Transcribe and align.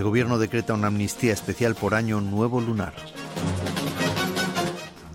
El 0.00 0.04
gobierno 0.04 0.38
decreta 0.38 0.72
una 0.72 0.86
amnistía 0.86 1.34
especial 1.34 1.74
por 1.74 1.92
año 1.92 2.22
nuevo 2.22 2.62
lunar. 2.62 2.94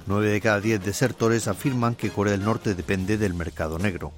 Nueve 0.05 0.29
de 0.29 0.39
cada 0.39 0.61
diez 0.61 0.79
desertores 0.79 1.47
afirman 1.47 1.95
que 1.95 2.11
Corea 2.11 2.33
del 2.33 2.45
Norte 2.45 2.75
depende 2.75 3.17
del 3.17 3.33
mercado 3.33 3.79
negro. 3.79 4.11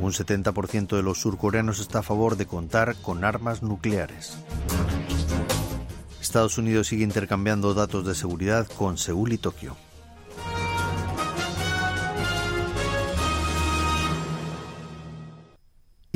Un 0.00 0.10
70% 0.10 0.96
de 0.96 1.02
los 1.02 1.20
surcoreanos 1.20 1.80
está 1.80 1.98
a 1.98 2.02
favor 2.02 2.38
de 2.38 2.46
contar 2.46 2.96
con 3.02 3.24
armas 3.24 3.62
nucleares. 3.62 4.38
Estados 6.22 6.56
Unidos 6.56 6.86
sigue 6.86 7.04
intercambiando 7.04 7.74
datos 7.74 8.06
de 8.06 8.14
seguridad 8.14 8.66
con 8.78 8.96
Seúl 8.96 9.34
y 9.34 9.36
Tokio. 9.36 9.76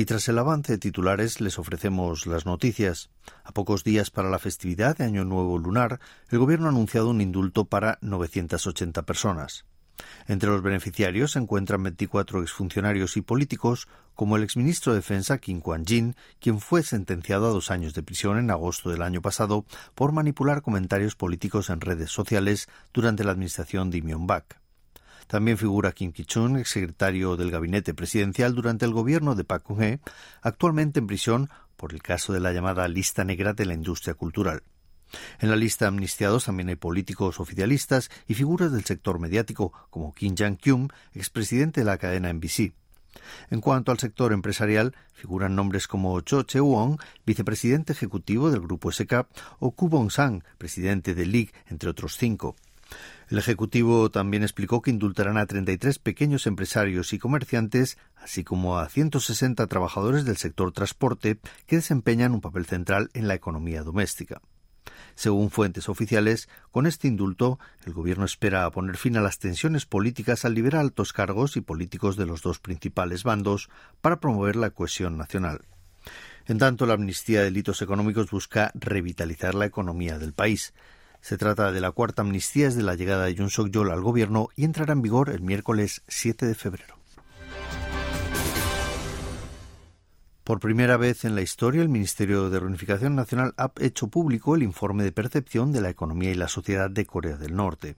Y 0.01 0.05
tras 0.05 0.27
el 0.29 0.39
avance 0.39 0.71
de 0.71 0.77
titulares 0.79 1.41
les 1.41 1.59
ofrecemos 1.59 2.25
las 2.25 2.47
noticias. 2.47 3.11
A 3.43 3.51
pocos 3.51 3.83
días 3.83 4.09
para 4.09 4.31
la 4.31 4.39
festividad 4.39 4.97
de 4.97 5.03
Año 5.03 5.25
Nuevo 5.25 5.59
Lunar, 5.59 5.99
el 6.31 6.39
Gobierno 6.39 6.65
ha 6.65 6.69
anunciado 6.69 7.11
un 7.11 7.21
indulto 7.21 7.65
para 7.65 7.99
980 8.01 9.03
personas. 9.03 9.65
Entre 10.27 10.49
los 10.49 10.63
beneficiarios 10.63 11.33
se 11.33 11.39
encuentran 11.39 11.83
24 11.83 12.41
exfuncionarios 12.41 13.15
y 13.15 13.21
políticos, 13.21 13.87
como 14.15 14.37
el 14.37 14.43
exministro 14.43 14.91
de 14.91 15.01
Defensa 15.01 15.37
Kim 15.37 15.61
Kwan-jin, 15.61 16.15
quien 16.39 16.61
fue 16.61 16.81
sentenciado 16.81 17.45
a 17.45 17.51
dos 17.51 17.69
años 17.69 17.93
de 17.93 18.01
prisión 18.01 18.39
en 18.39 18.49
agosto 18.49 18.89
del 18.89 19.03
año 19.03 19.21
pasado 19.21 19.67
por 19.93 20.13
manipular 20.13 20.63
comentarios 20.63 21.15
políticos 21.15 21.69
en 21.69 21.79
redes 21.79 22.09
sociales 22.09 22.69
durante 22.91 23.23
la 23.23 23.33
administración 23.33 23.91
de 23.91 24.01
Myung-bak. 24.01 24.60
También 25.31 25.57
figura 25.57 25.93
Kim 25.93 26.11
Ki-chun, 26.11 26.57
exsecretario 26.57 27.37
del 27.37 27.51
gabinete 27.51 27.93
presidencial 27.93 28.53
durante 28.53 28.83
el 28.83 28.91
gobierno 28.91 29.33
de 29.33 29.45
Park 29.45 29.63
Geun-hye, 29.69 30.01
actualmente 30.41 30.99
en 30.99 31.07
prisión 31.07 31.49
por 31.77 31.93
el 31.93 32.01
caso 32.01 32.33
de 32.33 32.41
la 32.41 32.51
llamada 32.51 32.85
lista 32.89 33.23
negra 33.23 33.53
de 33.53 33.65
la 33.65 33.73
industria 33.73 34.13
cultural. 34.13 34.63
En 35.39 35.49
la 35.49 35.55
lista 35.55 35.85
de 35.85 35.87
amnistiados 35.87 36.43
también 36.43 36.67
hay 36.67 36.75
políticos 36.75 37.39
oficialistas 37.39 38.11
y 38.27 38.33
figuras 38.33 38.73
del 38.73 38.83
sector 38.83 39.19
mediático, 39.19 39.71
como 39.89 40.13
Kim 40.13 40.35
Jang-kyun, 40.35 40.91
expresidente 41.13 41.79
de 41.79 41.85
la 41.85 41.97
cadena 41.97 42.33
NBC. 42.33 42.73
En 43.51 43.61
cuanto 43.61 43.93
al 43.93 43.99
sector 43.99 44.33
empresarial, 44.33 44.97
figuran 45.13 45.55
nombres 45.55 45.87
como 45.87 46.19
Cho 46.19 46.43
Che-won, 46.43 46.97
vicepresidente 47.25 47.93
ejecutivo 47.93 48.51
del 48.51 48.59
grupo 48.59 48.91
SK, 48.91 49.25
o 49.59 49.71
Ku 49.71 49.87
Bong-sang, 49.87 50.43
presidente 50.57 51.15
de 51.15 51.25
League, 51.25 51.53
entre 51.69 51.89
otros 51.89 52.17
cinco. 52.17 52.57
El 53.29 53.37
Ejecutivo 53.37 54.11
también 54.11 54.43
explicó 54.43 54.81
que 54.81 54.91
indultarán 54.91 55.37
a 55.37 55.45
33 55.45 55.99
pequeños 55.99 56.47
empresarios 56.47 57.13
y 57.13 57.19
comerciantes, 57.19 57.97
así 58.17 58.43
como 58.43 58.77
a 58.77 58.89
160 58.89 59.65
trabajadores 59.67 60.25
del 60.25 60.37
sector 60.37 60.71
transporte 60.73 61.39
que 61.65 61.77
desempeñan 61.77 62.33
un 62.33 62.41
papel 62.41 62.65
central 62.65 63.09
en 63.13 63.27
la 63.27 63.35
economía 63.35 63.83
doméstica. 63.83 64.41
Según 65.15 65.51
fuentes 65.51 65.89
oficiales, 65.89 66.49
con 66.71 66.87
este 66.87 67.07
indulto, 67.07 67.59
el 67.85 67.93
Gobierno 67.93 68.25
espera 68.25 68.69
poner 68.71 68.97
fin 68.97 69.17
a 69.17 69.21
las 69.21 69.39
tensiones 69.39 69.85
políticas 69.85 70.45
al 70.45 70.53
liberar 70.53 70.81
altos 70.81 71.13
cargos 71.13 71.57
y 71.57 71.61
políticos 71.61 72.15
de 72.17 72.25
los 72.25 72.41
dos 72.41 72.59
principales 72.59 73.23
bandos 73.23 73.69
para 74.01 74.19
promover 74.19 74.55
la 74.55 74.71
cohesión 74.71 75.17
nacional. 75.17 75.61
En 76.47 76.57
tanto, 76.57 76.85
la 76.85 76.95
amnistía 76.95 77.39
de 77.39 77.45
delitos 77.45 77.81
económicos 77.81 78.31
busca 78.31 78.71
revitalizar 78.73 79.55
la 79.55 79.65
economía 79.65 80.17
del 80.17 80.33
país. 80.33 80.73
Se 81.21 81.37
trata 81.37 81.71
de 81.71 81.81
la 81.81 81.91
cuarta 81.91 82.23
amnistía 82.23 82.65
desde 82.65 82.83
la 82.83 82.95
llegada 82.95 83.25
de 83.25 83.35
Yoon 83.35 83.49
Suk-yeol 83.49 83.91
al 83.91 84.01
gobierno 84.01 84.49
y 84.55 84.65
entrará 84.65 84.93
en 84.93 85.01
vigor 85.01 85.29
el 85.29 85.41
miércoles 85.41 86.01
7 86.07 86.45
de 86.45 86.55
febrero. 86.55 87.01
Por 90.43 90.59
primera 90.59 90.97
vez 90.97 91.23
en 91.23 91.35
la 91.35 91.43
historia, 91.43 91.83
el 91.83 91.89
Ministerio 91.89 92.49
de 92.49 92.59
Reunificación 92.59 93.15
Nacional 93.15 93.53
ha 93.57 93.71
hecho 93.79 94.07
público 94.07 94.55
el 94.55 94.63
informe 94.63 95.03
de 95.03 95.11
percepción 95.11 95.71
de 95.71 95.81
la 95.81 95.89
economía 95.91 96.31
y 96.31 96.35
la 96.35 96.47
sociedad 96.47 96.89
de 96.89 97.05
Corea 97.05 97.37
del 97.37 97.55
Norte. 97.55 97.95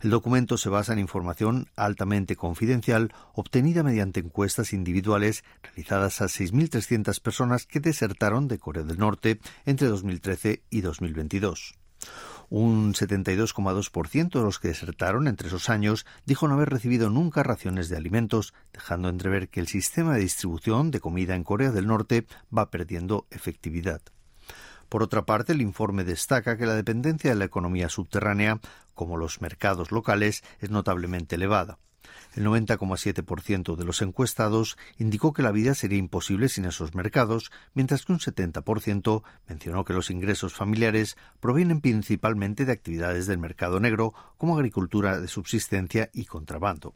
El 0.00 0.10
documento 0.10 0.56
se 0.56 0.68
basa 0.68 0.94
en 0.94 0.98
información 0.98 1.68
altamente 1.76 2.34
confidencial 2.34 3.12
obtenida 3.34 3.82
mediante 3.82 4.20
encuestas 4.20 4.72
individuales 4.72 5.44
realizadas 5.62 6.20
a 6.22 6.26
6.300 6.26 7.20
personas 7.20 7.66
que 7.66 7.80
desertaron 7.80 8.48
de 8.48 8.58
Corea 8.58 8.84
del 8.84 8.98
Norte 8.98 9.40
entre 9.66 9.88
2013 9.88 10.62
y 10.70 10.80
2022. 10.80 11.74
Un 12.54 12.92
72,2% 12.92 14.28
de 14.30 14.42
los 14.42 14.58
que 14.58 14.68
desertaron 14.68 15.26
entre 15.26 15.48
esos 15.48 15.70
años 15.70 16.04
dijo 16.26 16.48
no 16.48 16.54
haber 16.56 16.68
recibido 16.68 17.08
nunca 17.08 17.42
raciones 17.42 17.88
de 17.88 17.96
alimentos, 17.96 18.52
dejando 18.74 19.08
entrever 19.08 19.48
que 19.48 19.60
el 19.60 19.68
sistema 19.68 20.12
de 20.12 20.20
distribución 20.20 20.90
de 20.90 21.00
comida 21.00 21.34
en 21.34 21.44
Corea 21.44 21.70
del 21.70 21.86
Norte 21.86 22.26
va 22.54 22.68
perdiendo 22.68 23.26
efectividad. 23.30 24.02
Por 24.90 25.02
otra 25.02 25.24
parte, 25.24 25.54
el 25.54 25.62
informe 25.62 26.04
destaca 26.04 26.58
que 26.58 26.66
la 26.66 26.74
dependencia 26.74 27.30
de 27.30 27.36
la 27.36 27.46
economía 27.46 27.88
subterránea, 27.88 28.60
como 28.92 29.16
los 29.16 29.40
mercados 29.40 29.90
locales, 29.90 30.44
es 30.60 30.68
notablemente 30.68 31.36
elevada. 31.36 31.78
El 32.34 32.46
90,7% 32.46 33.76
de 33.76 33.84
los 33.84 34.02
encuestados 34.02 34.76
indicó 34.98 35.32
que 35.32 35.42
la 35.42 35.52
vida 35.52 35.74
sería 35.74 35.98
imposible 35.98 36.48
sin 36.48 36.64
esos 36.64 36.94
mercados, 36.94 37.50
mientras 37.74 38.04
que 38.04 38.12
un 38.12 38.18
70% 38.18 39.22
mencionó 39.48 39.84
que 39.84 39.92
los 39.92 40.10
ingresos 40.10 40.54
familiares 40.54 41.16
provienen 41.40 41.80
principalmente 41.80 42.64
de 42.64 42.72
actividades 42.72 43.26
del 43.26 43.38
mercado 43.38 43.80
negro, 43.80 44.14
como 44.38 44.56
agricultura 44.56 45.20
de 45.20 45.28
subsistencia 45.28 46.10
y 46.12 46.24
contrabando. 46.24 46.94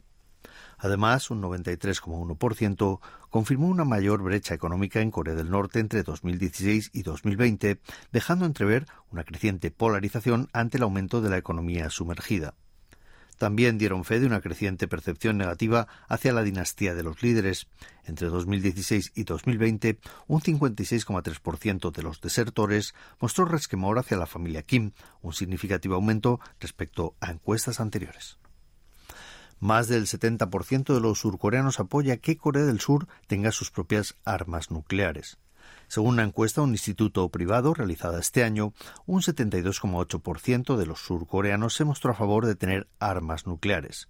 Además, 0.77 1.31
un 1.31 1.41
93,1% 1.41 2.99
confirmó 3.29 3.67
una 3.67 3.83
mayor 3.83 4.21
brecha 4.21 4.53
económica 4.53 5.01
en 5.01 5.11
Corea 5.11 5.33
del 5.33 5.49
Norte 5.49 5.79
entre 5.79 6.03
2016 6.03 6.91
y 6.93 7.01
2020, 7.01 7.79
dejando 8.11 8.45
entrever 8.45 8.85
una 9.11 9.23
creciente 9.23 9.71
polarización 9.71 10.49
ante 10.53 10.77
el 10.77 10.83
aumento 10.83 11.21
de 11.21 11.29
la 11.29 11.37
economía 11.37 11.89
sumergida 11.89 12.53
también 13.37 13.77
dieron 13.77 14.03
fe 14.03 14.19
de 14.19 14.25
una 14.25 14.41
creciente 14.41 14.87
percepción 14.87 15.37
negativa 15.37 15.87
hacia 16.07 16.33
la 16.33 16.43
dinastía 16.43 16.95
de 16.95 17.03
los 17.03 17.21
líderes. 17.21 17.67
Entre 18.05 18.27
2016 18.27 19.11
y 19.15 19.23
2020, 19.23 19.99
un 20.27 20.41
56,3% 20.41 21.91
de 21.91 22.03
los 22.03 22.21
desertores 22.21 22.93
mostró 23.19 23.45
resquemor 23.45 23.99
hacia 23.99 24.17
la 24.17 24.25
familia 24.25 24.63
Kim, 24.63 24.91
un 25.21 25.33
significativo 25.33 25.95
aumento 25.95 26.39
respecto 26.59 27.15
a 27.19 27.31
encuestas 27.31 27.79
anteriores. 27.79 28.37
Más 29.59 29.87
del 29.87 30.05
70% 30.05 30.93
de 30.93 30.99
los 30.99 31.19
surcoreanos 31.19 31.79
apoya 31.79 32.17
que 32.17 32.37
Corea 32.37 32.65
del 32.65 32.79
Sur 32.79 33.07
tenga 33.25 33.51
sus 33.51 33.71
propias 33.71 34.15
armas 34.23 34.69
nucleares. 34.69 35.39
Según 35.87 36.15
una 36.15 36.23
encuesta 36.23 36.61
de 36.61 36.67
un 36.67 36.71
instituto 36.71 37.29
privado 37.29 37.73
realizada 37.73 38.19
este 38.19 38.43
año, 38.43 38.73
un 39.05 39.21
72,8% 39.21 40.75
de 40.75 40.85
los 40.85 40.99
surcoreanos 40.99 41.73
se 41.73 41.85
mostró 41.85 42.11
a 42.11 42.15
favor 42.15 42.45
de 42.45 42.55
tener 42.55 42.87
armas 42.99 43.47
nucleares. 43.47 44.09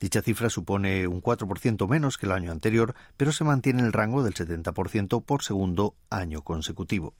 Dicha 0.00 0.20
cifra 0.22 0.50
supone 0.50 1.06
un 1.06 1.22
4% 1.22 1.88
menos 1.88 2.18
que 2.18 2.26
el 2.26 2.32
año 2.32 2.52
anterior, 2.52 2.94
pero 3.16 3.32
se 3.32 3.44
mantiene 3.44 3.80
en 3.80 3.86
el 3.86 3.92
rango 3.92 4.22
del 4.22 4.34
70% 4.34 5.24
por 5.24 5.42
segundo 5.42 5.94
año 6.10 6.42
consecutivo. 6.42 7.14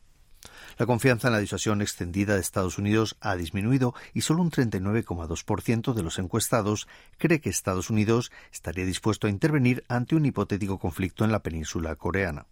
La 0.78 0.86
confianza 0.86 1.28
en 1.28 1.34
la 1.34 1.38
disuasión 1.38 1.80
extendida 1.82 2.34
de 2.34 2.40
Estados 2.40 2.78
Unidos 2.78 3.16
ha 3.20 3.36
disminuido 3.36 3.94
y 4.12 4.22
solo 4.22 4.42
un 4.42 4.50
39,2% 4.50 5.94
de 5.94 6.02
los 6.02 6.18
encuestados 6.18 6.88
cree 7.18 7.40
que 7.40 7.50
Estados 7.50 7.90
Unidos 7.90 8.32
estaría 8.52 8.84
dispuesto 8.84 9.28
a 9.28 9.30
intervenir 9.30 9.84
ante 9.88 10.16
un 10.16 10.26
hipotético 10.26 10.78
conflicto 10.78 11.24
en 11.24 11.32
la 11.32 11.42
península 11.42 11.94
coreana. 11.94 12.46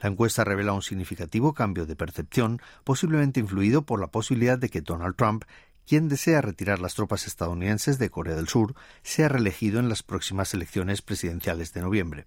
La 0.00 0.08
encuesta 0.08 0.44
revela 0.44 0.72
un 0.72 0.82
significativo 0.82 1.54
cambio 1.54 1.86
de 1.86 1.96
percepción, 1.96 2.60
posiblemente 2.84 3.40
influido 3.40 3.82
por 3.82 4.00
la 4.00 4.08
posibilidad 4.08 4.58
de 4.58 4.68
que 4.68 4.80
Donald 4.80 5.16
Trump 5.16 5.44
quien 5.90 6.08
desea 6.08 6.40
retirar 6.40 6.78
las 6.78 6.94
tropas 6.94 7.26
estadounidenses 7.26 7.98
de 7.98 8.10
Corea 8.10 8.36
del 8.36 8.46
Sur 8.46 8.76
sea 9.02 9.28
reelegido 9.28 9.80
en 9.80 9.88
las 9.88 10.04
próximas 10.04 10.54
elecciones 10.54 11.02
presidenciales 11.02 11.72
de 11.72 11.80
noviembre. 11.80 12.26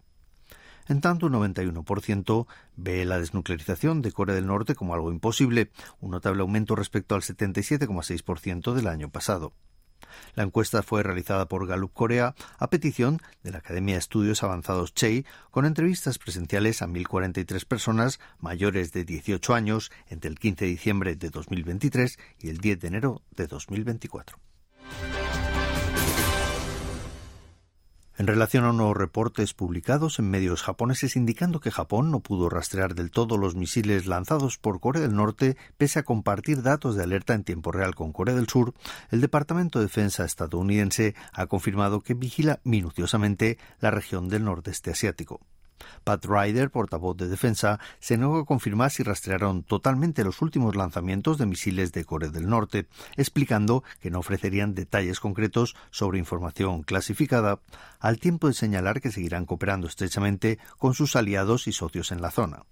En 0.89 0.99
tanto, 0.99 1.27
un 1.27 1.33
91% 1.33 2.45
ve 2.75 3.05
la 3.05 3.19
desnuclearización 3.19 4.01
de 4.01 4.11
Corea 4.11 4.35
del 4.35 4.47
Norte 4.47 4.75
como 4.75 4.93
algo 4.93 5.11
imposible, 5.11 5.71
un 6.01 6.11
notable 6.11 6.41
aumento 6.41 6.75
respecto 6.75 7.15
al 7.15 7.21
77,6% 7.21 8.73
del 8.73 8.87
año 8.87 9.09
pasado. 9.09 9.53
La 10.35 10.43
encuesta 10.43 10.83
fue 10.83 11.03
realizada 11.03 11.47
por 11.47 11.67
Gallup 11.67 11.93
Corea 11.93 12.35
a 12.57 12.69
petición 12.69 13.21
de 13.43 13.51
la 13.51 13.59
Academia 13.59 13.95
de 13.95 13.99
Estudios 13.99 14.43
Avanzados 14.43 14.93
Chey, 14.93 15.25
con 15.51 15.65
entrevistas 15.65 16.19
presenciales 16.19 16.81
a 16.81 16.87
1.043 16.87 17.65
personas 17.65 18.19
mayores 18.39 18.91
de 18.91 19.05
18 19.05 19.53
años 19.53 19.91
entre 20.09 20.29
el 20.29 20.39
15 20.39 20.65
de 20.65 20.71
diciembre 20.71 21.15
de 21.15 21.29
2023 21.29 22.19
y 22.39 22.49
el 22.49 22.57
10 22.57 22.79
de 22.79 22.87
enero 22.87 23.21
de 23.31 23.47
2024. 23.47 24.52
En 28.17 28.27
relación 28.27 28.65
a 28.65 28.69
unos 28.69 28.95
reportes 28.95 29.53
publicados 29.53 30.19
en 30.19 30.29
medios 30.29 30.61
japoneses 30.61 31.15
indicando 31.15 31.59
que 31.59 31.71
Japón 31.71 32.11
no 32.11 32.19
pudo 32.19 32.49
rastrear 32.49 32.95
del 32.95 33.11
todo 33.11 33.37
los 33.37 33.55
misiles 33.55 34.05
lanzados 34.05 34.57
por 34.57 34.79
Corea 34.79 35.01
del 35.01 35.15
Norte 35.15 35.57
pese 35.77 35.99
a 35.99 36.03
compartir 36.03 36.61
datos 36.61 36.95
de 36.95 37.03
alerta 37.03 37.33
en 37.33 37.43
tiempo 37.43 37.71
real 37.71 37.95
con 37.95 38.13
Corea 38.13 38.35
del 38.35 38.47
Sur, 38.47 38.73
el 39.11 39.21
Departamento 39.21 39.79
de 39.79 39.85
Defensa 39.85 40.25
estadounidense 40.25 41.15
ha 41.31 41.47
confirmado 41.47 42.01
que 42.01 42.13
vigila 42.13 42.59
minuciosamente 42.63 43.57
la 43.79 43.91
región 43.91 44.29
del 44.29 44.43
nordeste 44.43 44.91
asiático. 44.91 45.41
Pat 46.03 46.25
Ryder, 46.25 46.69
portavoz 46.69 47.17
de 47.17 47.27
defensa, 47.27 47.79
se 47.99 48.17
negó 48.17 48.39
a 48.39 48.45
confirmar 48.45 48.91
si 48.91 49.03
rastrearon 49.03 49.63
totalmente 49.63 50.23
los 50.23 50.41
últimos 50.41 50.75
lanzamientos 50.75 51.37
de 51.37 51.45
misiles 51.45 51.91
de 51.91 52.05
Corea 52.05 52.29
del 52.29 52.49
Norte, 52.49 52.87
explicando 53.17 53.83
que 53.99 54.11
no 54.11 54.19
ofrecerían 54.19 54.73
detalles 54.73 55.19
concretos 55.19 55.75
sobre 55.91 56.19
información 56.19 56.83
clasificada, 56.83 57.59
al 57.99 58.19
tiempo 58.19 58.47
de 58.47 58.53
señalar 58.53 59.01
que 59.01 59.11
seguirán 59.11 59.45
cooperando 59.45 59.87
estrechamente 59.87 60.59
con 60.77 60.93
sus 60.93 61.15
aliados 61.15 61.67
y 61.67 61.71
socios 61.71 62.11
en 62.11 62.21
la 62.21 62.31
zona. 62.31 62.63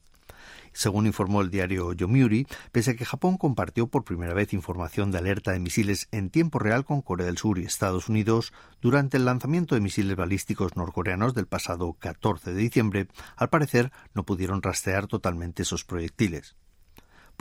Según 0.74 1.06
informó 1.06 1.42
el 1.42 1.52
diario 1.52 1.94
Yomiuri, 1.94 2.48
pese 2.72 2.92
a 2.92 2.96
que 2.96 3.06
Japón 3.06 3.38
compartió 3.38 3.88
por 3.88 4.04
primera 4.04 4.34
vez 4.34 4.54
información 4.54 5.12
de 5.12 5.18
alerta 5.18 5.52
de 5.52 5.60
misiles 5.60 6.08
en 6.12 6.30
tiempo 6.30 6.60
real 6.60 6.86
con 6.86 7.02
Corea 7.02 7.26
del 7.28 7.38
Sur 7.38 7.60
y 7.60 7.66
Estados 7.66 8.10
Unidos 8.10 8.54
durante 8.82 9.18
el 9.18 9.26
lanzamiento 9.26 9.76
de 9.76 9.82
misiles 9.82 10.16
balísticos 10.16 10.76
norcoreanos 10.76 11.34
del 11.34 11.48
pasado 11.48 11.94
14 11.94 12.54
de 12.54 12.60
diciembre, 12.60 13.08
al 13.36 13.50
parecer 13.50 13.92
no 14.14 14.26
pudieron 14.26 14.62
rastrear 14.62 15.08
totalmente 15.08 15.64
esos 15.64 15.84
proyectiles. 15.84 16.56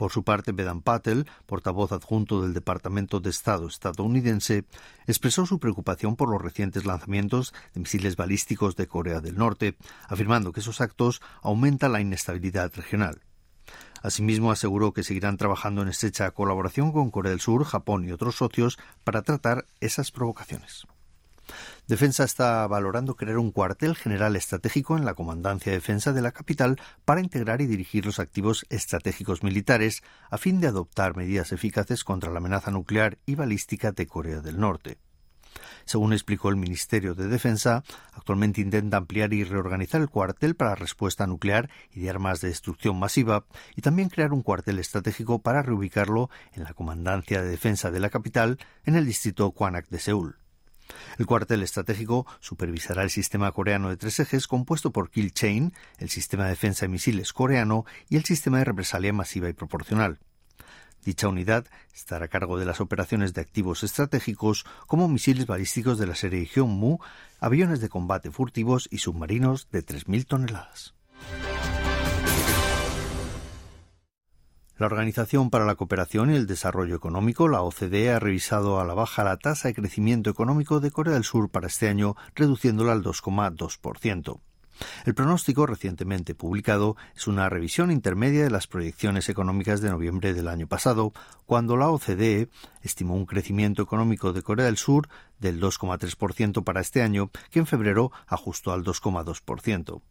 Por 0.01 0.11
su 0.11 0.23
parte, 0.23 0.51
Vedant 0.51 0.83
Patel, 0.83 1.27
portavoz 1.45 1.91
adjunto 1.91 2.41
del 2.41 2.55
Departamento 2.55 3.19
de 3.19 3.29
Estado 3.29 3.67
estadounidense, 3.67 4.65
expresó 5.05 5.45
su 5.45 5.59
preocupación 5.59 6.15
por 6.15 6.27
los 6.27 6.41
recientes 6.41 6.85
lanzamientos 6.85 7.53
de 7.75 7.81
misiles 7.81 8.15
balísticos 8.15 8.75
de 8.75 8.87
Corea 8.87 9.19
del 9.19 9.37
Norte, 9.37 9.77
afirmando 10.07 10.53
que 10.53 10.61
esos 10.61 10.81
actos 10.81 11.21
aumentan 11.43 11.91
la 11.91 12.01
inestabilidad 12.01 12.73
regional. 12.73 13.21
Asimismo, 14.01 14.51
aseguró 14.51 14.91
que 14.91 15.03
seguirán 15.03 15.37
trabajando 15.37 15.83
en 15.83 15.89
estrecha 15.89 16.31
colaboración 16.31 16.91
con 16.91 17.11
Corea 17.11 17.29
del 17.29 17.39
Sur, 17.39 17.63
Japón 17.63 18.03
y 18.03 18.11
otros 18.11 18.37
socios 18.37 18.79
para 19.03 19.21
tratar 19.21 19.67
esas 19.81 20.09
provocaciones. 20.09 20.87
Defensa 21.91 22.23
está 22.23 22.65
valorando 22.67 23.17
crear 23.17 23.37
un 23.37 23.51
cuartel 23.51 23.97
general 23.97 24.37
estratégico 24.37 24.95
en 24.95 25.03
la 25.03 25.13
Comandancia 25.13 25.73
de 25.73 25.79
Defensa 25.79 26.13
de 26.13 26.21
la 26.21 26.31
capital 26.31 26.79
para 27.03 27.19
integrar 27.19 27.59
y 27.59 27.65
dirigir 27.65 28.05
los 28.05 28.19
activos 28.19 28.65
estratégicos 28.69 29.43
militares 29.43 30.01
a 30.29 30.37
fin 30.37 30.61
de 30.61 30.67
adoptar 30.67 31.17
medidas 31.17 31.51
eficaces 31.51 32.05
contra 32.05 32.31
la 32.31 32.37
amenaza 32.37 32.71
nuclear 32.71 33.17
y 33.25 33.35
balística 33.35 33.91
de 33.91 34.07
Corea 34.07 34.39
del 34.39 34.57
Norte. 34.57 34.99
Según 35.83 36.13
explicó 36.13 36.47
el 36.47 36.55
Ministerio 36.55 37.13
de 37.13 37.27
Defensa, 37.27 37.83
actualmente 38.13 38.61
intenta 38.61 38.95
ampliar 38.95 39.33
y 39.33 39.43
reorganizar 39.43 39.99
el 39.99 40.09
cuartel 40.09 40.55
para 40.55 40.75
respuesta 40.75 41.27
nuclear 41.27 41.69
y 41.91 41.99
de 41.99 42.09
armas 42.09 42.39
de 42.39 42.47
destrucción 42.47 42.97
masiva 42.97 43.43
y 43.75 43.81
también 43.81 44.07
crear 44.07 44.31
un 44.31 44.43
cuartel 44.43 44.79
estratégico 44.79 45.41
para 45.41 45.61
reubicarlo 45.61 46.29
en 46.53 46.63
la 46.63 46.73
Comandancia 46.73 47.41
de 47.41 47.49
Defensa 47.49 47.91
de 47.91 47.99
la 47.99 48.09
capital 48.09 48.59
en 48.85 48.95
el 48.95 49.05
distrito 49.05 49.51
Kwanak 49.51 49.89
de 49.89 49.99
Seúl. 49.99 50.40
El 51.17 51.25
cuartel 51.25 51.63
estratégico 51.63 52.25
supervisará 52.39 53.03
el 53.03 53.09
sistema 53.09 53.51
coreano 53.51 53.89
de 53.89 53.97
tres 53.97 54.19
ejes 54.19 54.47
compuesto 54.47 54.91
por 54.91 55.09
Kill 55.09 55.33
Chain, 55.33 55.73
el 55.97 56.09
sistema 56.09 56.43
de 56.43 56.51
defensa 56.51 56.85
de 56.85 56.89
misiles 56.89 57.33
coreano 57.33 57.85
y 58.09 58.17
el 58.17 58.23
sistema 58.23 58.59
de 58.59 58.65
represalia 58.65 59.13
masiva 59.13 59.49
y 59.49 59.53
proporcional. 59.53 60.19
Dicha 61.03 61.27
unidad 61.27 61.65
estará 61.93 62.25
a 62.25 62.27
cargo 62.27 62.59
de 62.59 62.65
las 62.65 62.79
operaciones 62.79 63.33
de 63.33 63.41
activos 63.41 63.83
estratégicos 63.83 64.65
como 64.85 65.07
misiles 65.07 65.47
balísticos 65.47 65.97
de 65.97 66.05
la 66.05 66.15
serie 66.15 66.45
Hyunmoo, 66.45 66.99
aviones 67.39 67.81
de 67.81 67.89
combate 67.89 68.29
furtivos 68.29 68.87
y 68.91 68.99
submarinos 68.99 69.67
de 69.71 69.83
3.000 69.83 70.27
toneladas. 70.27 70.93
La 74.81 74.87
Organización 74.87 75.51
para 75.51 75.65
la 75.65 75.75
Cooperación 75.75 76.31
y 76.31 76.35
el 76.35 76.47
Desarrollo 76.47 76.95
Económico, 76.95 77.47
la 77.47 77.61
OCDE, 77.61 78.13
ha 78.13 78.19
revisado 78.19 78.79
a 78.79 78.83
la 78.83 78.95
baja 78.95 79.23
la 79.23 79.37
tasa 79.37 79.67
de 79.67 79.75
crecimiento 79.75 80.31
económico 80.31 80.79
de 80.79 80.89
Corea 80.89 81.13
del 81.13 81.23
Sur 81.23 81.49
para 81.49 81.67
este 81.67 81.87
año, 81.87 82.15
reduciéndola 82.33 82.93
al 82.93 83.03
2,2%. 83.03 84.39
El 85.05 85.13
pronóstico 85.13 85.67
recientemente 85.67 86.33
publicado 86.33 86.95
es 87.15 87.27
una 87.27 87.47
revisión 87.47 87.91
intermedia 87.91 88.43
de 88.43 88.49
las 88.49 88.65
proyecciones 88.65 89.29
económicas 89.29 89.81
de 89.81 89.91
noviembre 89.91 90.33
del 90.33 90.47
año 90.47 90.65
pasado, 90.65 91.13
cuando 91.45 91.77
la 91.77 91.89
OCDE 91.89 92.49
estimó 92.81 93.13
un 93.13 93.27
crecimiento 93.27 93.83
económico 93.83 94.33
de 94.33 94.41
Corea 94.41 94.65
del 94.65 94.77
Sur 94.77 95.09
del 95.37 95.61
2,3% 95.61 96.63
para 96.63 96.81
este 96.81 97.03
año, 97.03 97.29
que 97.51 97.59
en 97.59 97.67
febrero 97.67 98.11
ajustó 98.25 98.71
al 98.73 98.83
2,2%. 98.83 100.01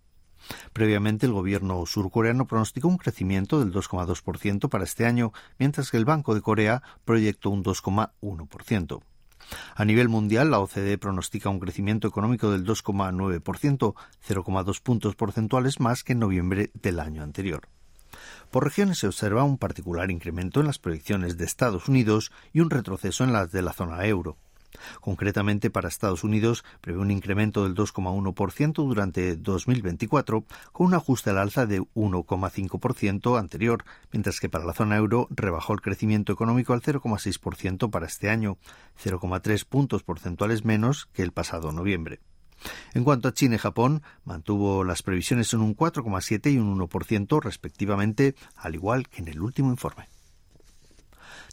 Previamente, 0.73 1.27
el 1.27 1.33
gobierno 1.33 1.85
surcoreano 1.87 2.47
pronosticó 2.47 2.89
un 2.89 2.99
crecimiento 2.99 3.59
del 3.61 3.73
2,2% 3.73 4.69
para 4.69 4.85
este 4.85 5.07
año, 5.07 5.33
mientras 5.59 5.91
que 5.91 5.97
el 5.97 6.05
Banco 6.05 6.35
de 6.35 6.41
Corea 6.41 6.83
proyectó 7.05 7.51
un 7.51 7.63
2,1%. 7.63 9.03
A 9.75 9.85
nivel 9.85 10.09
mundial, 10.09 10.51
la 10.51 10.61
OCDE 10.61 10.99
pronostica 10.99 11.49
un 11.49 11.61
crecimiento 11.61 12.07
económico 12.07 12.51
del 12.51 12.65
2,9%, 12.65 13.95
0,2 14.29 14.83
puntos 14.83 15.17
porcentuales 15.17 15.81
más 15.81 16.05
que 16.05 16.13
en 16.13 16.21
noviembre 16.21 16.71
del 16.75 17.01
año 17.01 17.23
anterior. 17.23 17.69
Por 18.51 18.65
regiones 18.65 18.99
se 18.99 19.07
observa 19.07 19.45
un 19.45 19.59
particular 19.59 20.11
incremento 20.11 20.61
en 20.61 20.67
las 20.67 20.79
proyecciones 20.79 21.37
de 21.37 21.45
Estados 21.45 21.89
Unidos 21.89 22.33
y 22.53 22.61
un 22.61 22.71
retroceso 22.71 23.25
en 23.25 23.33
las 23.33 23.53
de 23.53 23.63
la 23.63 23.73
zona 23.73 24.05
euro. 24.07 24.37
Concretamente, 25.01 25.71
para 25.71 25.89
Estados 25.89 26.25
Unidos 26.25 26.65
prevé 26.81 26.99
un 26.99 27.11
incremento 27.11 27.65
del 27.65 27.75
2,1% 27.75 28.73
durante 28.75 29.37
2024, 29.37 30.45
con 30.73 30.87
un 30.89 30.95
ajuste 30.95 31.31
al 31.31 31.39
alza 31.39 31.67
de 31.67 31.81
1,5% 31.81 33.39
anterior, 33.39 33.85
mientras 34.13 34.41
que 34.41 34.49
para 34.49 34.65
la 34.65 34.75
zona 34.75 34.97
euro 34.97 35.27
rebajó 35.31 35.73
el 35.73 35.81
crecimiento 35.81 36.33
económico 36.33 36.73
al 36.73 36.83
0,6% 36.83 37.91
para 37.91 38.07
este 38.07 38.31
año, 38.31 38.59
0,3 39.03 39.65
puntos 39.65 40.03
porcentuales 40.03 40.65
menos 40.65 41.07
que 41.13 41.23
el 41.23 41.33
pasado 41.33 41.73
noviembre. 41.73 42.21
En 42.93 43.05
cuanto 43.05 43.29
a 43.29 43.33
China 43.33 43.55
y 43.55 43.59
Japón, 43.59 44.03
mantuvo 44.25 44.85
las 44.85 45.03
previsiones 45.03 45.53
en 45.55 45.61
un 45.61 45.75
4,7 45.75 46.53
y 46.53 46.59
un 46.59 46.79
1% 46.79 47.43
respectivamente, 47.43 48.35
al 48.57 48.75
igual 48.75 49.09
que 49.09 49.23
en 49.23 49.29
el 49.29 49.41
último 49.41 49.71
informe. 49.71 50.09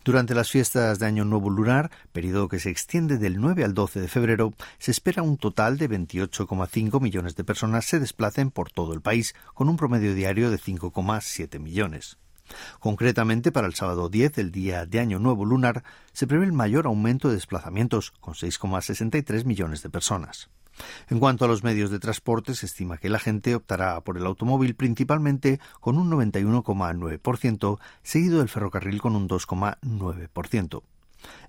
Durante 0.07 0.33
las 0.33 0.50
fiestas 0.50 0.99
de 0.99 1.06
Año 1.06 1.26
Nuevo 1.26 1.49
Lunar, 1.49 1.92
periodo 2.14 2.47
que 2.47 2.59
se 2.59 2.69
extiende 2.69 3.18
del 3.18 3.42
9 3.42 3.66
al 3.66 3.73
12 3.73 3.99
de 3.99 4.07
febrero, 4.07 4.54
se 4.80 4.92
espera 4.92 5.21
un 5.21 5.35
total 5.35 5.78
de 5.78 5.90
28,5 5.90 7.02
millones 7.02 7.35
de 7.35 7.44
personas 7.44 7.83
se 7.83 7.99
desplacen 7.99 8.49
por 8.49 8.71
todo 8.71 8.94
el 8.94 9.02
país, 9.02 9.35
con 9.54 9.68
un 9.68 9.76
promedio 9.76 10.16
diario 10.16 10.49
de 10.49 10.59
5,7 10.59 11.59
millones. 11.59 12.19
Concretamente, 12.80 13.52
para 13.52 13.68
el 13.68 13.76
sábado 13.76 14.07
10, 14.07 14.37
el 14.37 14.54
día 14.54 14.85
de 14.85 15.02
Año 15.02 15.19
Nuevo 15.19 15.44
Lunar, 15.44 15.83
se 16.14 16.26
prevé 16.26 16.45
el 16.45 16.54
mayor 16.54 16.85
aumento 16.85 17.28
de 17.28 17.33
desplazamientos, 17.33 18.11
con 18.21 18.33
6,63 18.33 19.44
millones 19.44 19.83
de 19.83 19.90
personas. 19.90 20.49
En 21.10 21.19
cuanto 21.19 21.46
a 21.46 21.48
los 21.48 21.64
medios 21.64 21.90
de 21.90 22.00
transporte, 22.00 22.56
se 22.56 22.66
estima 22.66 22.98
que 22.98 23.10
la 23.10 23.19
gente 23.19 23.56
optará 23.56 24.00
por 24.02 24.18
el 24.18 24.26
automóvil 24.26 24.76
principalmente 24.76 25.60
con 25.80 25.98
un 25.98 26.10
91,9%, 26.12 27.80
seguido 28.04 28.40
del 28.40 28.50
ferrocarril 28.50 29.02
con 29.02 29.16
un 29.16 29.28
2,9%. 29.28 30.84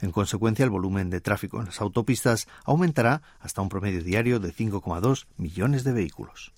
En 0.01 0.13
consecuencia, 0.13 0.65
el 0.65 0.71
volumen 0.71 1.11
de 1.11 1.21
tráfico 1.21 1.61
en 1.61 1.67
las 1.67 1.81
autopistas 1.81 2.49
aumentará 2.65 3.23
hasta 3.41 3.63
un 3.63 3.69
promedio 3.69 4.03
diario 4.03 4.41
de 4.41 4.53
5,2 4.53 5.27
millones 5.37 5.85
de 5.85 5.93
vehículos. 5.93 6.53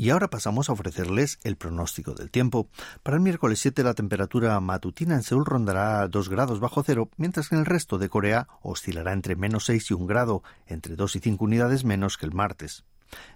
Y 0.00 0.10
ahora 0.10 0.30
pasamos 0.30 0.68
a 0.68 0.74
ofrecerles 0.74 1.40
el 1.42 1.56
pronóstico 1.56 2.14
del 2.14 2.30
tiempo. 2.30 2.68
Para 3.02 3.16
el 3.16 3.22
miércoles 3.22 3.58
7 3.58 3.82
la 3.82 3.94
temperatura 3.94 4.58
matutina 4.60 5.16
en 5.16 5.24
Seúl 5.24 5.44
rondará 5.44 6.06
2 6.06 6.28
grados 6.28 6.60
bajo 6.60 6.84
cero, 6.84 7.10
mientras 7.16 7.48
que 7.48 7.56
en 7.56 7.62
el 7.62 7.66
resto 7.66 7.98
de 7.98 8.08
Corea 8.08 8.46
oscilará 8.62 9.12
entre 9.12 9.34
menos 9.34 9.64
6 9.64 9.90
y 9.90 9.94
1 9.94 10.06
grado, 10.06 10.44
entre 10.68 10.94
2 10.94 11.16
y 11.16 11.18
5 11.18 11.44
unidades 11.44 11.82
menos 11.82 12.16
que 12.16 12.26
el 12.26 12.32
martes. 12.32 12.84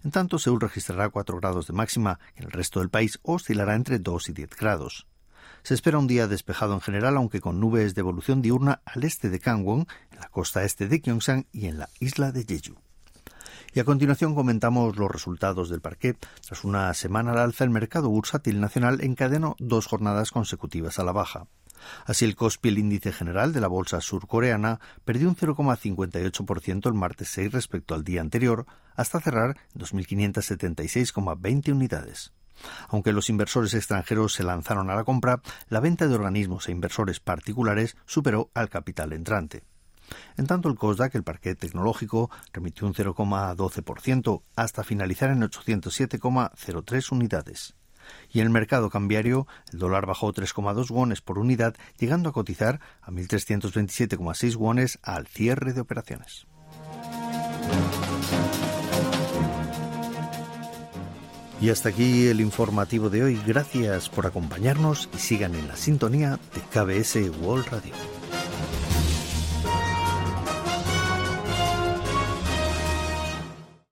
En 0.05 0.13
tanto, 0.13 0.39
Seúl 0.39 0.61
registrará 0.61 1.09
4 1.09 1.37
grados 1.39 1.67
de 1.67 1.73
máxima, 1.73 2.21
en 2.37 2.45
el 2.45 2.53
resto 2.53 2.79
del 2.79 2.91
país 2.91 3.19
oscilará 3.23 3.75
entre 3.75 3.99
2 3.99 4.29
y 4.29 4.33
10 4.33 4.51
grados. 4.51 5.09
Se 5.65 5.75
espera 5.75 5.99
un 5.99 6.07
día 6.07 6.29
despejado 6.29 6.75
en 6.75 6.81
general, 6.81 7.17
aunque 7.17 7.41
con 7.41 7.59
nubes 7.59 7.97
de 7.97 8.03
evolución 8.03 8.41
diurna 8.41 8.83
al 8.85 9.03
este 9.03 9.31
de 9.31 9.39
Gangwon, 9.39 9.89
en 10.13 10.21
la 10.21 10.29
costa 10.29 10.63
este 10.63 10.87
de 10.87 11.01
Gyeongsang 11.01 11.47
y 11.51 11.67
en 11.67 11.79
la 11.79 11.89
isla 11.99 12.31
de 12.31 12.45
Jeju. 12.45 12.77
Y 13.75 13.81
a 13.81 13.85
continuación 13.85 14.35
comentamos 14.35 14.97
los 14.97 15.11
resultados 15.11 15.71
del 15.71 15.81
parqué. 15.81 16.17
Tras 16.47 16.63
una 16.65 16.93
semana 16.93 17.33
al 17.33 17.39
alza, 17.39 17.65
el 17.65 17.71
mercado 17.71 18.11
bursátil 18.11 18.61
nacional 18.61 19.01
encadenó 19.01 19.57
dos 19.59 19.87
jornadas 19.87 20.31
consecutivas 20.31 20.99
a 20.99 21.05
la 21.05 21.13
baja. 21.13 21.47
Así, 22.05 22.27
el 22.27 22.37
Kospi, 22.37 22.69
el 22.69 22.79
índice 22.79 23.13
general 23.13 23.55
de 23.55 23.61
la 23.61 23.69
bolsa 23.69 24.01
surcoreana, 24.03 24.79
perdió 25.05 25.29
un 25.29 25.37
0,58% 25.37 26.87
el 26.87 26.95
martes 26.95 27.29
6 27.31 27.53
respecto 27.53 27.95
al 27.95 28.05
día 28.05 28.21
anterior, 28.21 28.67
hasta 28.95 29.21
cerrar 29.21 29.57
en 29.75 29.81
2.576,20 29.81 31.73
unidades. 31.73 32.33
Aunque 32.89 33.13
los 33.13 33.31
inversores 33.31 33.73
extranjeros 33.75 34.35
se 34.35 34.45
lanzaron 34.45 34.91
a 34.91 34.95
la 34.95 35.05
compra, 35.05 35.41
la 35.69 35.81
venta 35.81 36.07
de 36.07 36.15
organismos 36.15 36.69
e 36.69 36.73
inversores 36.73 37.21
particulares 37.21 37.97
superó 38.07 38.51
al 38.55 38.69
capital 38.69 39.13
entrante. 39.15 39.65
En 40.37 40.47
tanto, 40.47 40.69
el 40.69 40.77
COSDAC, 40.77 41.15
el 41.15 41.23
parquet 41.23 41.59
tecnológico, 41.59 42.31
remitió 42.53 42.87
un 42.87 42.95
0,12% 42.95 44.43
hasta 44.57 44.85
finalizar 44.85 45.31
en 45.31 45.43
807,03 45.43 47.13
unidades. 47.13 47.75
Y 48.31 48.41
en 48.41 48.47
el 48.47 48.53
mercado 48.53 48.91
cambiario, 48.91 49.47
el 49.73 49.79
dólar 49.79 50.07
bajó 50.07 50.33
3,2 50.33 50.91
wones 50.91 51.21
por 51.21 51.39
unidad, 51.39 51.77
llegando 51.99 52.31
a 52.31 52.33
cotizar 52.33 52.81
a 53.01 53.11
1.327,6 53.11 54.57
wones 54.57 54.99
al 55.03 55.27
cierre 55.27 55.73
de 55.73 55.81
operaciones. 55.81 56.47
Y 61.61 61.71
hasta 61.71 61.91
aquí 61.91 62.27
el 62.27 62.41
informativo 62.41 63.09
de 63.09 63.23
hoy. 63.23 63.41
Gracias 63.47 64.09
por 64.09 64.27
acompañarnos 64.27 65.09
y 65.15 65.19
sigan 65.19 65.55
en 65.55 65.69
la 65.69 65.77
sintonía 65.77 66.41
de 66.55 66.61
KBS 66.61 67.39
World 67.41 67.69
Radio. 67.69 68.22